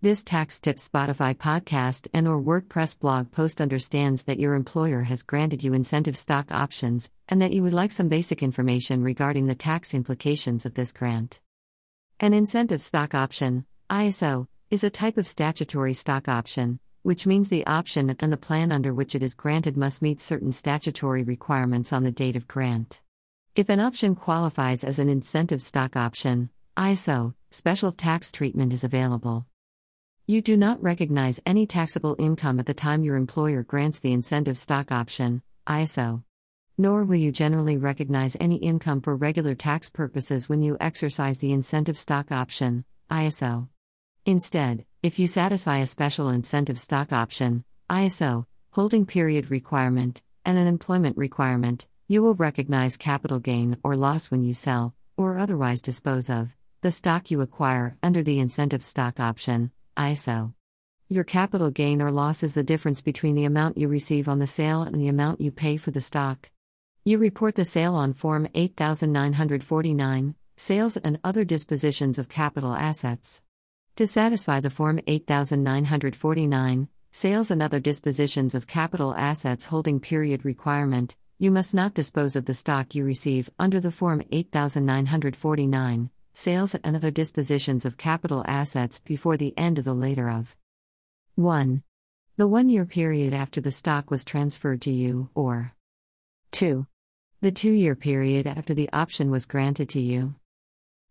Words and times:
This 0.00 0.22
tax 0.22 0.60
tip 0.60 0.76
Spotify 0.76 1.36
podcast 1.36 2.06
and 2.14 2.28
or 2.28 2.40
WordPress 2.40 3.00
blog 3.00 3.32
post 3.32 3.60
understands 3.60 4.22
that 4.22 4.38
your 4.38 4.54
employer 4.54 5.02
has 5.02 5.24
granted 5.24 5.64
you 5.64 5.74
incentive 5.74 6.16
stock 6.16 6.52
options 6.52 7.10
and 7.28 7.42
that 7.42 7.50
you 7.50 7.64
would 7.64 7.72
like 7.72 7.90
some 7.90 8.08
basic 8.08 8.40
information 8.40 9.02
regarding 9.02 9.48
the 9.48 9.56
tax 9.56 9.94
implications 9.94 10.64
of 10.64 10.74
this 10.74 10.92
grant. 10.92 11.40
An 12.20 12.32
incentive 12.32 12.80
stock 12.80 13.12
option, 13.12 13.66
ISO, 13.90 14.46
is 14.70 14.84
a 14.84 14.90
type 14.90 15.18
of 15.18 15.26
statutory 15.26 15.94
stock 15.94 16.28
option, 16.28 16.78
which 17.02 17.26
means 17.26 17.48
the 17.48 17.66
option 17.66 18.14
and 18.20 18.32
the 18.32 18.36
plan 18.36 18.70
under 18.70 18.94
which 18.94 19.16
it 19.16 19.22
is 19.24 19.34
granted 19.34 19.76
must 19.76 20.00
meet 20.00 20.20
certain 20.20 20.52
statutory 20.52 21.24
requirements 21.24 21.92
on 21.92 22.04
the 22.04 22.12
date 22.12 22.36
of 22.36 22.46
grant. 22.46 23.00
If 23.56 23.68
an 23.68 23.80
option 23.80 24.14
qualifies 24.14 24.84
as 24.84 25.00
an 25.00 25.08
incentive 25.08 25.60
stock 25.60 25.96
option, 25.96 26.50
ISO, 26.76 27.34
special 27.50 27.90
tax 27.90 28.30
treatment 28.30 28.72
is 28.72 28.84
available. 28.84 29.44
You 30.30 30.42
do 30.42 30.58
not 30.58 30.82
recognize 30.82 31.40
any 31.46 31.66
taxable 31.66 32.14
income 32.18 32.60
at 32.60 32.66
the 32.66 32.74
time 32.74 33.02
your 33.02 33.16
employer 33.16 33.62
grants 33.62 33.98
the 33.98 34.12
incentive 34.12 34.58
stock 34.58 34.92
option, 34.92 35.40
ISO. 35.66 36.22
Nor 36.76 37.04
will 37.04 37.16
you 37.16 37.32
generally 37.32 37.78
recognize 37.78 38.36
any 38.38 38.56
income 38.56 39.00
for 39.00 39.16
regular 39.16 39.54
tax 39.54 39.88
purposes 39.88 40.46
when 40.46 40.60
you 40.60 40.76
exercise 40.82 41.38
the 41.38 41.50
incentive 41.50 41.96
stock 41.96 42.30
option, 42.30 42.84
ISO. 43.10 43.70
Instead, 44.26 44.84
if 45.02 45.18
you 45.18 45.26
satisfy 45.26 45.78
a 45.78 45.86
special 45.86 46.28
incentive 46.28 46.78
stock 46.78 47.10
option, 47.10 47.64
ISO, 47.88 48.44
holding 48.72 49.06
period 49.06 49.50
requirement, 49.50 50.20
and 50.44 50.58
an 50.58 50.66
employment 50.66 51.16
requirement, 51.16 51.86
you 52.06 52.22
will 52.22 52.34
recognize 52.34 52.98
capital 52.98 53.38
gain 53.38 53.78
or 53.82 53.96
loss 53.96 54.30
when 54.30 54.44
you 54.44 54.52
sell, 54.52 54.94
or 55.16 55.38
otherwise 55.38 55.80
dispose 55.80 56.28
of, 56.28 56.54
the 56.82 56.90
stock 56.90 57.30
you 57.30 57.40
acquire 57.40 57.96
under 58.02 58.22
the 58.22 58.38
incentive 58.38 58.84
stock 58.84 59.18
option, 59.18 59.70
ISO. 59.98 60.54
Your 61.08 61.24
capital 61.24 61.70
gain 61.70 62.00
or 62.00 62.12
loss 62.12 62.42
is 62.42 62.52
the 62.52 62.62
difference 62.62 63.02
between 63.02 63.34
the 63.34 63.44
amount 63.44 63.76
you 63.76 63.88
receive 63.88 64.28
on 64.28 64.38
the 64.38 64.46
sale 64.46 64.82
and 64.82 64.94
the 64.94 65.08
amount 65.08 65.40
you 65.40 65.50
pay 65.50 65.76
for 65.76 65.90
the 65.90 66.00
stock. 66.00 66.50
You 67.04 67.18
report 67.18 67.56
the 67.56 67.64
sale 67.64 67.94
on 67.94 68.12
Form 68.12 68.46
8949, 68.54 70.34
Sales 70.56 70.96
and 70.96 71.18
Other 71.24 71.44
Dispositions 71.44 72.18
of 72.18 72.28
Capital 72.28 72.74
Assets. 72.74 73.42
To 73.96 74.06
satisfy 74.06 74.60
the 74.60 74.70
Form 74.70 75.00
8949, 75.06 76.88
Sales 77.10 77.50
and 77.50 77.62
Other 77.62 77.80
Dispositions 77.80 78.54
of 78.54 78.66
Capital 78.66 79.14
Assets 79.14 79.66
holding 79.66 79.98
period 79.98 80.44
requirement, 80.44 81.16
you 81.38 81.50
must 81.50 81.74
not 81.74 81.94
dispose 81.94 82.36
of 82.36 82.44
the 82.44 82.54
stock 82.54 82.94
you 82.94 83.04
receive 83.04 83.50
under 83.58 83.80
the 83.80 83.90
Form 83.90 84.22
8949 84.30 86.10
sales 86.38 86.76
and 86.84 86.94
other 86.94 87.10
dispositions 87.10 87.84
of 87.84 87.96
capital 87.96 88.44
assets 88.46 89.00
before 89.00 89.36
the 89.36 89.52
end 89.58 89.76
of 89.76 89.84
the 89.84 89.92
later 89.92 90.30
of 90.30 90.56
1. 91.34 91.82
The 92.36 92.46
one 92.46 92.68
year 92.68 92.86
period 92.86 93.34
after 93.34 93.60
the 93.60 93.72
stock 93.72 94.08
was 94.08 94.24
transferred 94.24 94.80
to 94.82 94.92
you, 94.92 95.30
or 95.34 95.72
2. 96.52 96.86
The 97.40 97.50
two 97.50 97.72
year 97.72 97.96
period 97.96 98.46
after 98.46 98.72
the 98.72 98.88
option 98.92 99.32
was 99.32 99.46
granted 99.46 99.88
to 99.88 100.00
you. 100.00 100.36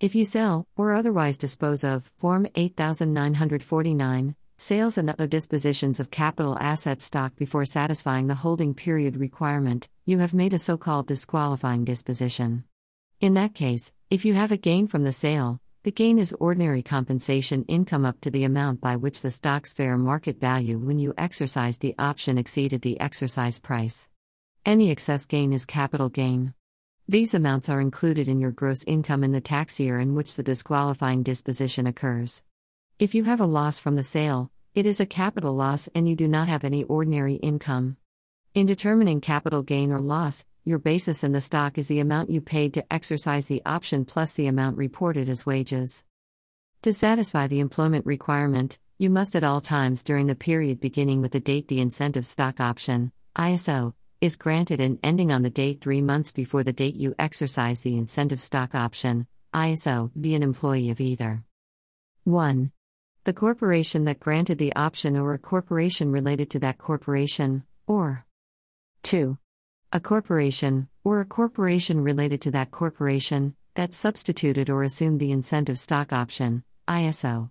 If 0.00 0.14
you 0.14 0.24
sell, 0.24 0.66
or 0.74 0.94
otherwise 0.94 1.36
dispose 1.36 1.84
of, 1.84 2.10
Form 2.16 2.46
8949, 2.54 4.36
sales 4.56 4.96
and 4.96 5.10
other 5.10 5.26
dispositions 5.26 6.00
of 6.00 6.10
capital 6.10 6.58
asset 6.58 7.02
stock 7.02 7.36
before 7.36 7.66
satisfying 7.66 8.28
the 8.28 8.36
holding 8.36 8.72
period 8.72 9.18
requirement, 9.18 9.86
you 10.06 10.20
have 10.20 10.32
made 10.32 10.54
a 10.54 10.58
so 10.58 10.78
called 10.78 11.06
disqualifying 11.06 11.84
disposition. 11.84 12.64
In 13.20 13.34
that 13.34 13.52
case, 13.52 13.92
if 14.10 14.24
you 14.24 14.34
have 14.34 14.50
a 14.50 14.56
gain 14.56 14.88
from 14.88 15.04
the 15.04 15.12
sale, 15.12 15.60
the 15.84 15.92
gain 15.92 16.18
is 16.18 16.34
ordinary 16.40 16.82
compensation 16.82 17.64
income 17.68 18.04
up 18.04 18.20
to 18.20 18.28
the 18.28 18.42
amount 18.42 18.80
by 18.80 18.96
which 18.96 19.20
the 19.20 19.30
stock's 19.30 19.72
fair 19.72 19.96
market 19.96 20.40
value 20.40 20.78
when 20.78 20.98
you 20.98 21.14
exercised 21.16 21.80
the 21.80 21.94
option 21.96 22.36
exceeded 22.36 22.82
the 22.82 22.98
exercise 22.98 23.60
price. 23.60 24.08
Any 24.66 24.90
excess 24.90 25.26
gain 25.26 25.52
is 25.52 25.64
capital 25.64 26.08
gain. 26.08 26.54
These 27.06 27.34
amounts 27.34 27.68
are 27.68 27.80
included 27.80 28.26
in 28.26 28.40
your 28.40 28.50
gross 28.50 28.82
income 28.82 29.22
in 29.22 29.30
the 29.30 29.40
tax 29.40 29.78
year 29.78 30.00
in 30.00 30.16
which 30.16 30.34
the 30.34 30.42
disqualifying 30.42 31.22
disposition 31.22 31.86
occurs. 31.86 32.42
If 32.98 33.14
you 33.14 33.22
have 33.24 33.40
a 33.40 33.46
loss 33.46 33.78
from 33.78 33.94
the 33.94 34.02
sale, 34.02 34.50
it 34.74 34.86
is 34.86 34.98
a 34.98 35.06
capital 35.06 35.54
loss 35.54 35.88
and 35.94 36.08
you 36.08 36.16
do 36.16 36.26
not 36.26 36.48
have 36.48 36.64
any 36.64 36.82
ordinary 36.82 37.34
income. 37.34 37.96
In 38.54 38.66
determining 38.66 39.20
capital 39.20 39.62
gain 39.62 39.92
or 39.92 40.00
loss, 40.00 40.46
your 40.70 40.78
basis 40.78 41.24
in 41.24 41.32
the 41.32 41.40
stock 41.40 41.78
is 41.78 41.88
the 41.88 41.98
amount 41.98 42.30
you 42.30 42.40
paid 42.40 42.72
to 42.72 42.92
exercise 42.92 43.48
the 43.48 43.60
option 43.66 44.04
plus 44.04 44.34
the 44.34 44.46
amount 44.46 44.76
reported 44.76 45.28
as 45.28 45.44
wages. 45.44 46.04
To 46.82 46.92
satisfy 46.92 47.48
the 47.48 47.58
employment 47.58 48.06
requirement, 48.06 48.78
you 48.96 49.10
must 49.10 49.34
at 49.34 49.42
all 49.42 49.60
times 49.60 50.04
during 50.04 50.28
the 50.28 50.36
period 50.36 50.80
beginning 50.80 51.22
with 51.22 51.32
the 51.32 51.40
date 51.40 51.66
the 51.66 51.80
incentive 51.80 52.24
stock 52.24 52.60
option, 52.60 53.10
ISO, 53.36 53.94
is 54.20 54.36
granted 54.36 54.80
and 54.80 55.00
ending 55.02 55.32
on 55.32 55.42
the 55.42 55.50
date 55.50 55.80
three 55.80 56.00
months 56.00 56.30
before 56.30 56.62
the 56.62 56.72
date 56.72 56.94
you 56.94 57.16
exercise 57.18 57.80
the 57.80 57.98
incentive 57.98 58.40
stock 58.40 58.72
option, 58.72 59.26
ISO, 59.52 60.12
be 60.20 60.36
an 60.36 60.42
employee 60.44 60.90
of 60.90 61.00
either 61.00 61.42
1. 62.22 62.70
The 63.24 63.32
corporation 63.32 64.04
that 64.04 64.20
granted 64.20 64.58
the 64.58 64.76
option 64.76 65.16
or 65.16 65.34
a 65.34 65.38
corporation 65.38 66.12
related 66.12 66.48
to 66.50 66.60
that 66.60 66.78
corporation, 66.78 67.64
or 67.88 68.24
2 69.02 69.36
a 69.92 69.98
corporation, 69.98 70.88
or 71.02 71.20
a 71.20 71.24
corporation 71.24 72.00
related 72.00 72.40
to 72.40 72.50
that 72.52 72.70
corporation, 72.70 73.56
that 73.74 73.92
substituted 73.92 74.70
or 74.70 74.84
assumed 74.84 75.18
the 75.18 75.32
incentive 75.32 75.80
stock 75.80 76.12
option, 76.12 76.62
ISO. 76.86 77.50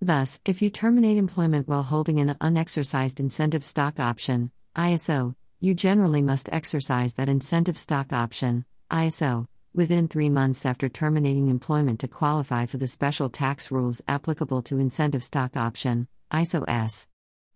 Thus, 0.00 0.40
if 0.46 0.62
you 0.62 0.70
terminate 0.70 1.18
employment 1.18 1.68
while 1.68 1.82
holding 1.82 2.18
an 2.18 2.34
unexercised 2.40 3.20
incentive 3.20 3.62
stock 3.62 4.00
option, 4.00 4.50
ISO, 4.74 5.34
you 5.60 5.74
generally 5.74 6.22
must 6.22 6.48
exercise 6.50 7.12
that 7.14 7.28
incentive 7.28 7.76
stock 7.76 8.10
option, 8.10 8.64
ISO, 8.90 9.46
within 9.74 10.08
three 10.08 10.30
months 10.30 10.64
after 10.64 10.88
terminating 10.88 11.48
employment 11.48 12.00
to 12.00 12.08
qualify 12.08 12.64
for 12.64 12.78
the 12.78 12.86
special 12.86 13.28
tax 13.28 13.70
rules 13.70 14.00
applicable 14.08 14.62
to 14.62 14.78
incentive 14.78 15.22
stock 15.22 15.58
option, 15.58 16.08
ISO 16.32 16.64
S. 16.66 17.06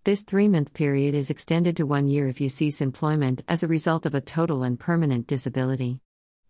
This 0.05 0.21
three 0.21 0.49
month 0.49 0.75
period 0.75 1.15
is 1.15 1.31
extended 1.31 1.79
to 1.79 1.87
one 1.87 2.07
year 2.09 2.29
if 2.29 2.39
you 2.39 2.51
cease 2.51 2.83
employment 2.83 3.43
as 3.49 3.63
a 3.63 3.69
result 3.69 4.05
of 4.05 4.15
a 4.15 4.21
total 4.21 4.63
and 4.63 4.79
permanent 4.79 5.27
disability. 5.27 5.99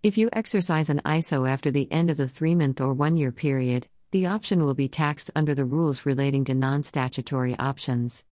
If 0.03 0.19
you 0.19 0.28
exercise 0.32 0.91
an 0.91 1.00
ISO 1.04 1.48
after 1.48 1.70
the 1.70 1.87
end 1.92 2.10
of 2.10 2.16
the 2.16 2.26
three 2.26 2.56
month 2.56 2.81
or 2.81 2.92
one 2.92 3.16
year 3.16 3.31
period, 3.31 3.87
the 4.10 4.26
option 4.26 4.65
will 4.65 4.75
be 4.75 4.88
taxed 4.88 5.31
under 5.37 5.54
the 5.54 5.65
rules 5.65 6.04
relating 6.04 6.44
to 6.47 6.54
non 6.54 6.82
statutory 6.82 7.56
options. 7.56 8.25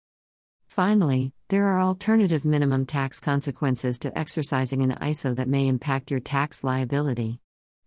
Finally, 0.68 1.34
there 1.50 1.66
are 1.66 1.82
alternative 1.82 2.46
minimum 2.46 2.86
tax 2.86 3.20
consequences 3.20 3.98
to 3.98 4.18
exercising 4.18 4.80
an 4.80 4.92
ISO 5.02 5.36
that 5.36 5.48
may 5.48 5.68
impact 5.68 6.10
your 6.10 6.20
tax 6.20 6.64
liability. 6.64 7.40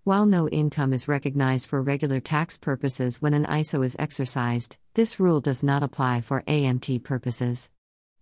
While 0.05 0.25
no 0.25 0.49
income 0.49 0.91
is 0.91 1.07
recognized 1.07 1.69
for 1.69 1.81
regular 1.81 2.19
tax 2.19 2.57
purposes 2.57 3.21
when 3.21 3.33
an 3.33 3.45
ISO 3.45 3.85
is 3.85 3.95
exercised, 3.97 4.75
this 4.95 5.17
rule 5.17 5.39
does 5.39 5.63
not 5.63 5.81
apply 5.81 6.19
for 6.19 6.43
AMT 6.45 7.05
purposes. 7.05 7.69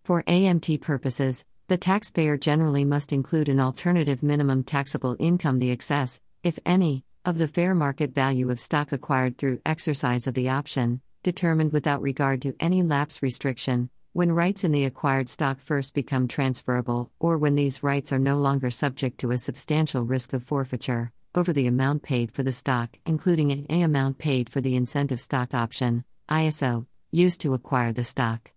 For 0.04 0.22
AMT 0.28 0.80
purposes, 0.82 1.44
the 1.70 1.80
taxpayer 1.80 2.38
generally 2.38 2.86
must 2.86 3.12
include 3.12 3.50
an 3.50 3.60
alternative 3.60 4.22
minimum 4.22 4.64
taxable 4.64 5.16
income, 5.18 5.58
the 5.58 5.72
excess, 5.72 6.22
if 6.44 6.60
any, 6.68 7.04
of 7.26 7.40
the 7.40 7.48
fair 7.48 7.74
market 7.74 8.14
value 8.14 8.52
of 8.52 8.60
stock 8.60 8.92
acquired 8.92 9.40
through 9.40 9.62
exercise 9.66 10.28
of 10.28 10.36
the 10.36 10.50
option, 10.50 11.02
determined 11.24 11.74
without 11.74 12.04
regard 12.04 12.44
to 12.44 12.56
any 12.60 12.84
lapse 12.84 13.24
restriction, 13.24 13.90
when 14.14 14.32
rights 14.32 14.64
in 14.64 14.72
the 14.72 14.86
acquired 14.86 15.30
stock 15.30 15.60
first 15.60 15.96
become 15.96 16.28
transferable, 16.28 17.10
or 17.18 17.40
when 17.40 17.56
these 17.56 17.82
rights 17.82 18.14
are 18.14 18.20
no 18.20 18.38
longer 18.38 18.70
subject 18.70 19.18
to 19.18 19.32
a 19.32 19.38
substantial 19.40 20.04
risk 20.04 20.32
of 20.34 20.44
forfeiture 20.44 21.12
over 21.34 21.54
the 21.54 21.68
amount 21.68 22.04
paid 22.04 22.32
for 22.32 22.44
the 22.44 22.52
stock, 22.52 22.98
including 23.06 23.52
an 23.52 23.66
A 23.70 23.82
amount 23.82 24.18
paid 24.18 24.50
for 24.50 24.62
the 24.62 24.76
incentive 24.76 25.22
stock 25.22 25.54
option, 25.54 26.04
ISO, 26.30 26.86
used 27.12 27.42
to 27.42 27.54
acquire 27.54 27.94
the 27.94 28.04
stock. 28.04 28.52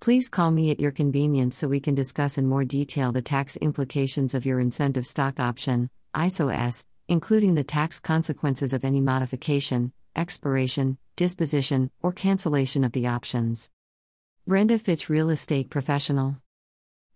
Please 0.00 0.30
call 0.30 0.50
me 0.50 0.70
at 0.70 0.80
your 0.80 0.92
convenience 0.92 1.56
so 1.56 1.68
we 1.68 1.80
can 1.80 1.94
discuss 1.94 2.38
in 2.38 2.46
more 2.46 2.64
detail 2.64 3.12
the 3.12 3.20
tax 3.20 3.56
implications 3.56 4.34
of 4.34 4.46
your 4.46 4.58
incentive 4.58 5.06
stock 5.06 5.38
option, 5.38 5.90
ISO 6.14 6.54
S, 6.54 6.86
including 7.06 7.54
the 7.54 7.64
tax 7.64 8.00
consequences 8.00 8.72
of 8.72 8.84
any 8.84 9.00
modification, 9.00 9.92
expiration, 10.16 10.96
disposition, 11.16 11.90
or 12.02 12.12
cancellation 12.12 12.82
of 12.82 12.92
the 12.92 13.06
options. 13.06 13.70
Brenda 14.46 14.78
Fitch 14.78 15.10
Real 15.10 15.28
Estate 15.28 15.68
Professional. 15.68 16.36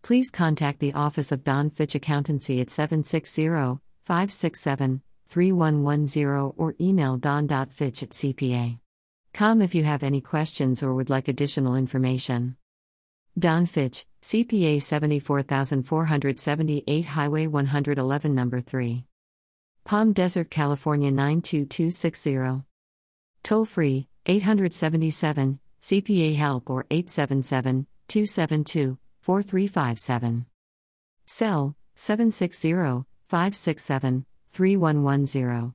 Please 0.02 0.30
contact 0.30 0.78
the 0.78 0.92
Office 0.92 1.32
of 1.32 1.42
Don 1.42 1.70
Fitch 1.70 1.94
Accountancy 1.94 2.60
at 2.60 2.68
760 2.68 3.48
567 4.04 5.02
3110 5.26 6.52
or 6.56 6.74
email 6.80 7.16
don.fitch 7.16 8.02
at 8.02 8.10
cpa.com 8.10 9.62
if 9.62 9.74
you 9.74 9.84
have 9.84 10.02
any 10.02 10.20
questions 10.20 10.82
or 10.82 10.92
would 10.94 11.08
like 11.08 11.28
additional 11.28 11.74
information. 11.74 12.56
Don 13.38 13.64
Fitch, 13.66 14.04
CPA 14.22 14.80
74478 14.80 17.04
Highway 17.06 17.46
111 17.46 18.34
Number 18.34 18.60
3. 18.60 19.04
Palm 19.84 20.12
Desert, 20.12 20.50
California 20.50 21.10
92260. 21.10 22.62
Toll 23.42 23.64
free 23.64 24.08
877, 24.26 25.58
CPA 25.82 26.36
Help 26.36 26.70
or 26.70 26.86
877 26.90 27.86
272 28.08 28.98
4357. 29.22 30.46
Cell 31.26 31.74
760 31.94 33.04
567 33.28 34.26
3110. 34.50 35.74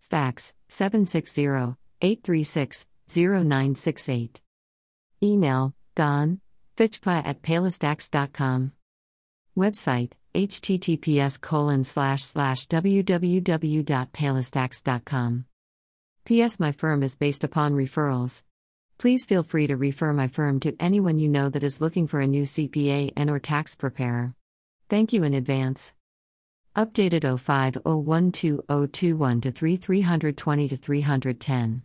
Fax 0.00 0.54
760 0.68 1.76
836 2.00 2.86
0968. 3.08 4.40
Email 5.22 5.74
don 5.94 6.40
fitchpa 6.76 7.22
at 7.24 7.42
palistax.com. 7.42 8.72
Website 9.56 10.12
https 10.34 11.40
colon 11.40 11.84
slash 11.84 12.22
slash 12.22 12.66
www.palistax.com. 12.66 15.44
P.S. 16.24 16.60
My 16.60 16.72
firm 16.72 17.02
is 17.02 17.16
based 17.16 17.44
upon 17.44 17.74
referrals. 17.74 18.44
Please 18.98 19.24
feel 19.26 19.42
free 19.42 19.66
to 19.66 19.76
refer 19.76 20.12
my 20.12 20.28
firm 20.28 20.60
to 20.60 20.76
anyone 20.78 21.18
you 21.18 21.28
know 21.28 21.48
that 21.48 21.64
is 21.64 21.80
looking 21.80 22.06
for 22.06 22.20
a 22.20 22.26
new 22.26 22.44
CPA 22.44 23.12
and 23.16 23.28
or 23.28 23.40
tax 23.40 23.74
preparer. 23.74 24.34
Thank 24.88 25.12
you 25.12 25.24
in 25.24 25.34
advance. 25.34 25.92
Updated 26.74 27.38
05 27.38 27.74
012 27.84 28.62
021 28.66 29.40
to 29.42 29.52
3 29.52 29.76
320 29.76 30.68
to 30.68 30.76
310. 30.78 31.82